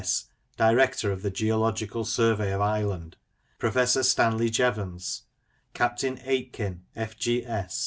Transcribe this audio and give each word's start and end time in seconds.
S., 0.01 0.29
Director 0.57 1.11
of 1.11 1.21
the 1.21 1.29
Geological 1.29 2.03
Survey 2.05 2.47
pf 2.49 2.59
Ireland; 2.59 3.17
Professor 3.59 4.01
Stanley 4.01 4.49
Jevons; 4.49 5.25
Captain 5.75 6.19
Aitken, 6.25 6.85
F.G.S. 6.95 7.77